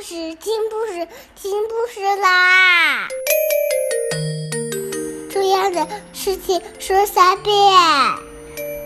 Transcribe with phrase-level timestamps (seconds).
[0.00, 3.08] 事，听故事，听故事啦！
[5.30, 7.54] 重要的事情说三遍，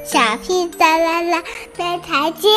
[0.06, 1.45] 小屁哒啦啦，
[1.77, 2.51] 明天见！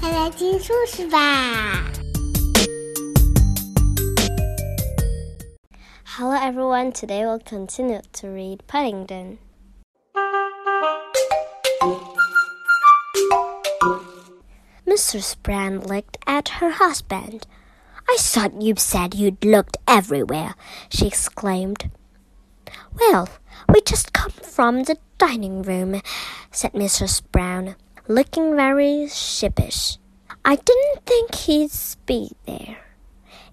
[0.00, 1.84] 快来听故事吧
[6.04, 9.38] ！Hello everyone, today we'll continue to read Paddington.
[14.98, 15.40] Mrs.
[15.44, 17.46] Brown looked at her husband.
[18.10, 20.56] I thought you said you'd looked everywhere,
[20.88, 21.88] she exclaimed.
[22.98, 23.28] Well,
[23.72, 26.02] we just come from the dining room,
[26.50, 27.22] said Mrs.
[27.30, 27.76] Brown,
[28.08, 29.98] looking very sheepish.
[30.44, 31.70] I didn't think he'd
[32.04, 32.78] be there.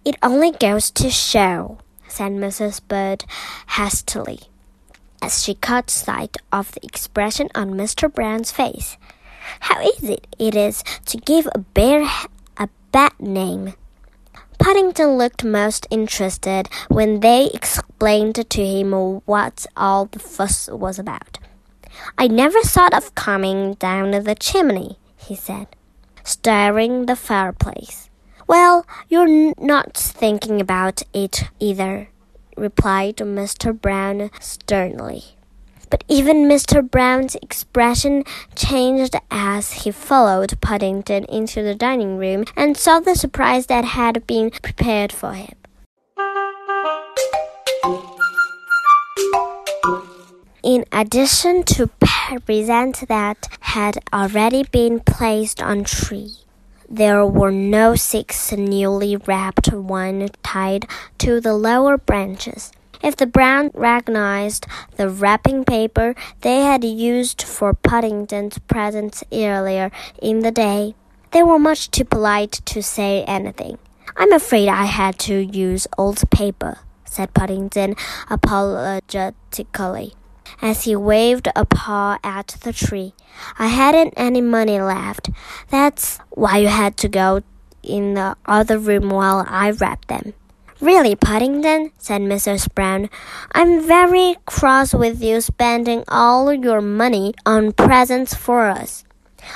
[0.04, 1.78] It only goes to show,
[2.08, 2.82] said Mrs.
[2.88, 3.24] Bird
[3.78, 4.40] hastily,
[5.22, 8.12] as she caught sight of the expression on Mr.
[8.12, 8.98] Brown's face.
[9.62, 12.08] How easy it is to give a bear
[12.58, 13.74] a bad name.
[14.58, 18.92] Paddington looked most interested when they explained to him
[19.26, 21.38] what all the fuss was about.
[22.18, 25.68] I never thought of coming down the chimney, he said,
[26.24, 28.10] stirring the fireplace.
[28.48, 32.10] Well, you're not thinking about it either,
[32.56, 33.80] replied Mr.
[33.80, 35.35] Brown sternly.
[35.90, 36.82] But even Mr.
[36.90, 38.24] Brown's expression
[38.56, 44.26] changed as he followed Paddington into the dining room and saw the surprise that had
[44.28, 45.56] been prepared for him.
[50.64, 51.92] In addition to
[52.46, 56.38] presents that had already been placed on tree,
[56.90, 60.88] there were no six newly wrapped ones tied
[61.20, 62.72] to the lower branches.
[63.06, 64.66] If the Brown recognized
[64.98, 70.96] the wrapping paper they had used for Paddington's presents earlier in the day,
[71.30, 73.78] they were much too polite to say anything.
[74.18, 77.96] I'm afraid I had to use old paper, said Paddington
[78.28, 80.16] apologetically,
[80.60, 83.14] as he waved a paw at the tree.
[83.60, 85.30] I hadn't any money left.
[85.70, 87.44] That's why you had to go
[87.84, 90.34] in the other room while I wrapped them.
[90.86, 92.72] Really, Paddington, said Mrs.
[92.76, 93.10] Brown,
[93.54, 99.04] I'm very cross with you spending all your money on presents for us.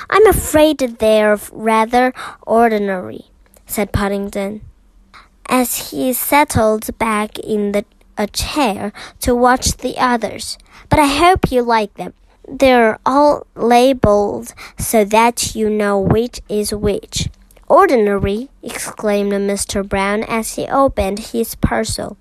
[0.10, 2.16] I'm afraid they're rather
[2.48, 3.26] ordinary,
[3.68, 4.62] said Paddington,
[5.48, 7.86] as he settled back in the,
[8.18, 10.58] a chair to watch the others.
[10.90, 12.16] But I hope you like them.
[12.48, 17.30] They're all labeled so that you know which is which.
[17.70, 18.50] Ordinary!
[18.64, 19.88] exclaimed Mr.
[19.88, 22.18] Brown as he opened his parcel.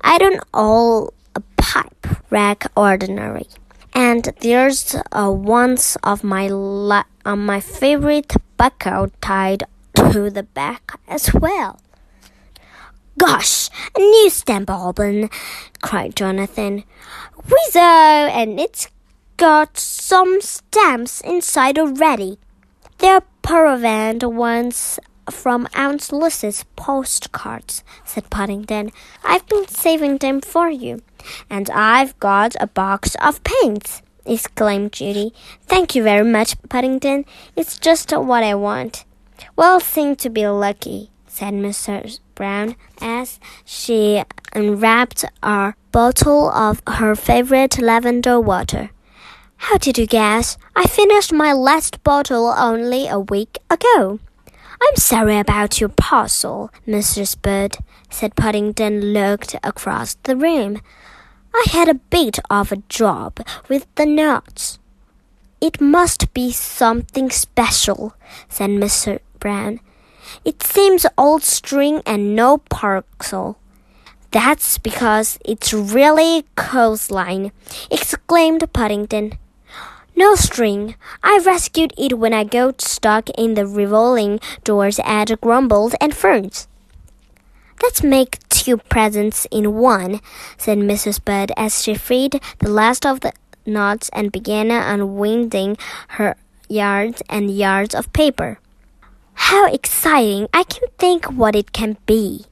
[0.00, 3.48] I don't own a pipe rack ordinary.
[3.94, 11.34] And there's a once of my uh, my favorite tobacco tied to the back as
[11.34, 11.78] well.
[13.18, 15.28] Gosh, a new stamp album,
[15.82, 16.84] cried Jonathan.
[17.46, 17.76] Whizzo,
[18.32, 18.88] and it's
[19.36, 22.38] got some stamps inside already.
[22.98, 23.22] They're
[23.52, 24.98] Peruvian ones
[25.30, 28.90] from Aunt Lucy's postcards, said Paddington.
[29.22, 31.02] I've been saving them for you.
[31.50, 35.34] And I've got a box of paints, exclaimed Judy.
[35.66, 37.26] Thank you very much, Paddington.
[37.54, 39.04] It's just what I want.
[39.54, 42.20] Well, seem to be lucky, said Mrs.
[42.34, 44.24] Brown, as she
[44.54, 48.92] unwrapped a bottle of her favorite lavender water.
[49.66, 50.58] How did you guess?
[50.74, 54.18] I finished my last bottle only a week ago.
[54.82, 57.40] I'm sorry about your parcel, Mrs.
[57.40, 57.76] Bird,
[58.10, 60.82] said Paddington, looked across the room.
[61.54, 64.80] I had a bit of a job with the nuts.
[65.60, 68.14] It must be something special,
[68.48, 69.20] said Mr.
[69.38, 69.78] Brown.
[70.44, 73.58] It seems old string and no parcel.
[74.32, 77.52] That's because it's really clothesline,
[77.92, 79.38] exclaimed Paddington.
[80.22, 80.94] No string.
[81.24, 86.68] I rescued it when I got stuck in the revolving doors at Crumbold and Ferns.
[87.82, 90.20] Let's make two presents in one,
[90.56, 91.18] said Mrs.
[91.24, 93.32] Bird as she freed the last of the
[93.66, 95.76] knots and began unwinding
[96.10, 96.36] her
[96.68, 98.60] yards and yards of paper.
[99.50, 100.46] How exciting!
[100.54, 102.46] I can think what it can be.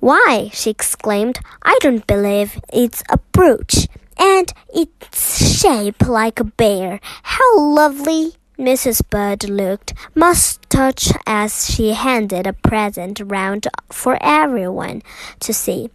[0.00, 3.88] Why, she exclaimed, I don't believe it's a brooch
[4.18, 7.00] and its shape like a bear.
[7.22, 8.34] How lovely!
[8.58, 9.08] Mrs.
[9.08, 15.02] Bird looked must touch as she handed a present round for everyone
[15.40, 15.90] to see.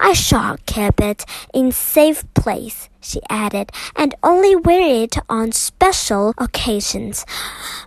[0.00, 6.32] I shall keep it in safe place, she added, and only wear it on special
[6.38, 7.26] occasions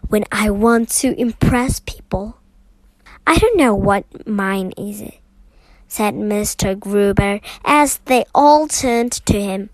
[0.10, 2.38] when I want to impress people.
[3.26, 5.04] I don't know what mine is,
[5.92, 6.80] said Mr.
[6.80, 9.70] Gruber as they all turned to him.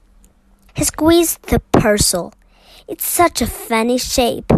[0.74, 2.34] He squeezed the parcel.
[2.88, 4.52] It's such a funny shape.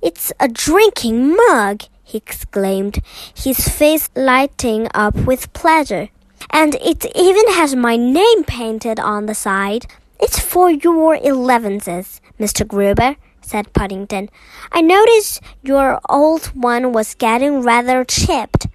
[0.00, 3.00] It's a drinking mug, he exclaimed,
[3.34, 6.08] his face lighting up with pleasure.
[6.48, 9.84] And it even has my name painted on the side.
[10.18, 12.66] It's for your elevenses, Mr.
[12.66, 14.30] Gruber, said Paddington.
[14.72, 18.67] I noticed your old one was getting rather chipped.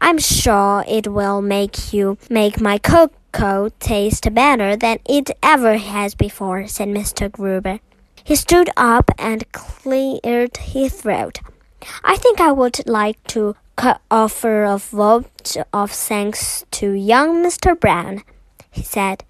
[0.00, 6.14] I'm sure it will make you make my cocoa taste better than it ever has
[6.14, 7.30] before, said Mr.
[7.30, 7.80] Gruber.
[8.24, 11.40] He stood up and cleared his throat.
[12.02, 13.56] I think I would like to
[14.10, 17.78] offer a vote of thanks to young Mr.
[17.78, 18.22] Brown,
[18.70, 19.24] he said.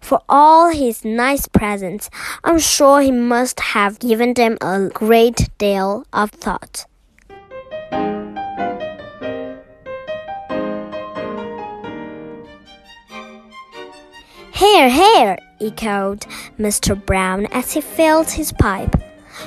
[0.00, 2.10] For all his nice presents,
[2.44, 6.86] I'm sure he must have given them a great deal of thought.
[14.62, 16.20] Hear, hear, echoed
[16.56, 16.94] Mr.
[16.94, 18.94] Brown as he filled his pipe.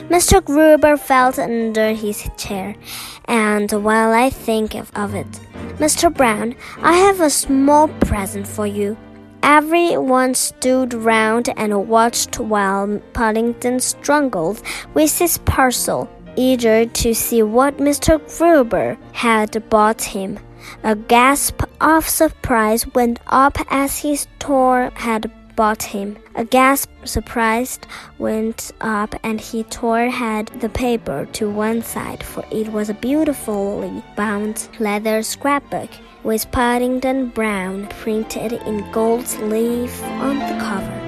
[0.10, 0.44] Mr.
[0.44, 2.76] Gruber felt under his chair,
[3.24, 5.32] and while I think of, it,
[5.80, 6.14] Mr.
[6.14, 8.98] Brown, I have a small present for you.
[9.42, 14.62] Everyone stood round and watched while Paddington struggled
[14.94, 18.20] with his parcel, eager to see what Mr.
[18.38, 20.40] Gruber had bought him.
[20.84, 26.18] A gasp of surprise went up as his store had bought him.
[26.36, 32.44] A gasp surprised went up and he tore had the paper to one side, for
[32.52, 35.90] it was a beautifully bound leather scrapbook
[36.24, 41.02] with Paddington Brown printed in gold leaf on the cover.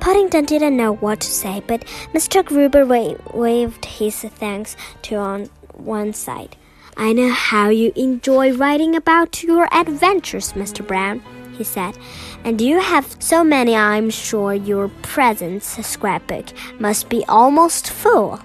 [0.00, 1.84] Paddington didn't know what to say, but
[2.14, 2.44] Mr.
[2.44, 6.56] Gruber wa waved his thanks to on one side.
[6.96, 10.86] I know how you enjoy writing about your adventures, Mr.
[10.86, 11.22] Brown,
[11.56, 11.96] he said.
[12.44, 16.46] And you have so many, I'm sure your presents scrapbook
[16.78, 18.40] must be almost full.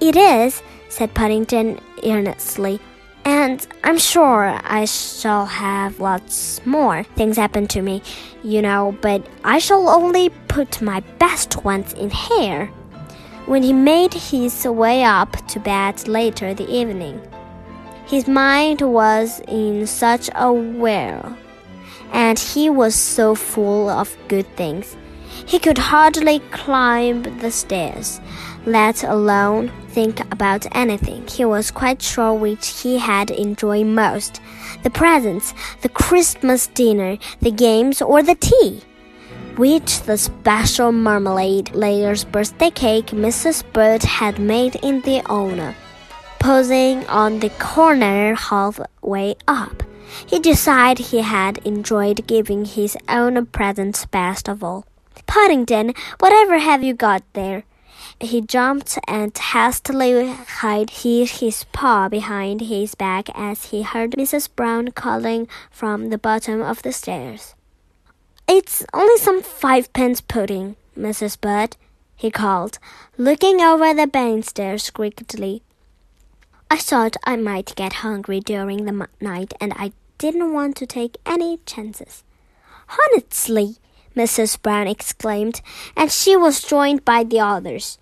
[0.00, 2.80] It is, said Paddington earnestly.
[3.24, 8.02] And I'm sure I shall have lots more things happen to me,
[8.42, 12.70] you know, but I shall only put my best ones in here.
[13.46, 17.20] When he made his way up to bed later the evening,
[18.06, 21.36] his mind was in such a whirl,
[22.10, 24.96] and he was so full of good things.
[25.44, 28.18] He could hardly climb the stairs,
[28.64, 31.26] let alone think about anything.
[31.26, 34.40] He was quite sure which he had enjoyed most
[34.84, 35.52] the presents,
[35.82, 38.80] the Christmas dinner, the games, or the tea.
[39.56, 43.62] Which the special marmalade layer's birthday cake Mrs.
[43.72, 45.74] Bird had made in the honor
[46.44, 49.82] posing on the corner halfway up.
[50.26, 54.84] He decided he had enjoyed giving his own presents best of all.
[55.26, 57.64] Paddington, whatever have you got there?
[58.20, 60.36] He jumped and hastily
[60.90, 64.46] hid his paw behind his back as he heard Mrs.
[64.54, 67.54] Brown calling from the bottom of the stairs.
[68.46, 71.40] It's only some fivepence pudding, Mrs.
[71.40, 71.76] Bird,
[72.14, 72.78] he called,
[73.16, 75.62] looking over the banisters quickly.
[76.70, 81.16] I thought I might get hungry during the night and I didn't want to take
[81.24, 82.22] any chances.
[82.88, 83.76] Honestly,
[84.14, 84.60] Mrs.
[84.60, 85.60] Brown exclaimed,
[85.96, 87.98] and she was joined by the others.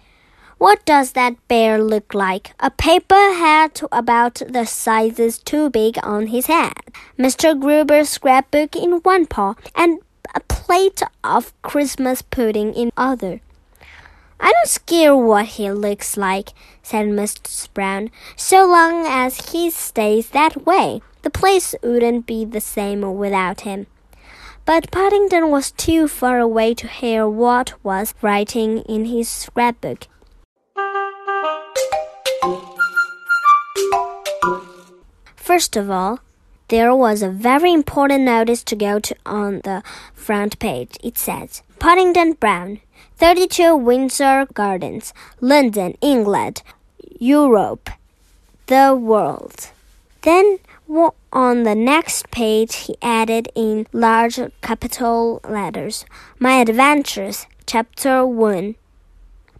[0.58, 2.52] What does that bear look like?
[2.60, 6.74] A paper hat about the sizes too big on his head,
[7.18, 7.58] Mr.
[7.58, 10.00] Gruber's scrapbook in one paw, and
[10.62, 13.40] plate of Christmas pudding in other.
[14.38, 16.50] I don't care what he looks like,
[16.84, 17.68] said Mrs.
[17.74, 21.02] Brown, so long as he stays that way.
[21.22, 23.88] The place wouldn't be the same without him.
[24.64, 30.06] But Paddington was too far away to hear what was writing in his scrapbook.
[35.34, 36.20] First of all,
[36.72, 39.82] there was a very important notice to go to on the
[40.14, 40.96] front page.
[41.04, 42.80] It says, Paddington Brown,
[43.18, 46.62] 32 Windsor Gardens, London, England,
[47.18, 47.90] Europe,
[48.68, 49.68] the world.
[50.22, 50.60] Then
[51.30, 56.06] on the next page, he added in large capital letters,
[56.38, 58.76] My Adventures, Chapter 1.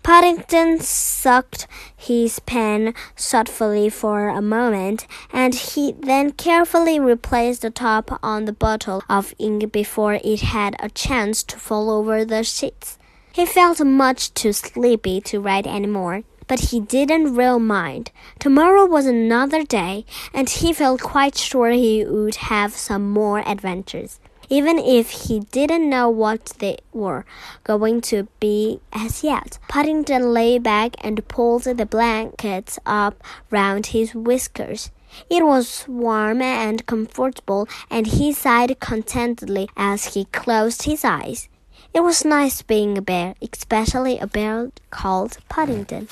[0.03, 8.19] Paddington sucked his pen thoughtfully for a moment, and he then carefully replaced the top
[8.21, 12.99] on the bottle of ink before it had a chance to fall over the sheets.
[13.33, 18.11] He felt much too sleepy to write any more, but he didn't really mind.
[18.41, 20.05] Tomorrow was another day,
[20.35, 24.19] and he felt quite sure he would have some more adventures
[24.49, 27.25] even if he didn't know what they were
[27.65, 29.59] going to be as yet.
[29.69, 34.91] Paddington lay back and pulled the blankets up round his whiskers.
[35.29, 41.49] It was warm and comfortable, and he sighed contentedly as he closed his eyes.
[41.95, 46.09] It was nice being a bear, especially a bear called Paddington.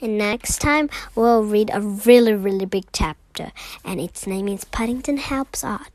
[0.00, 3.20] And next time we'll read a really, really big chapter,
[3.84, 5.93] and its name is Paddington Helps Out.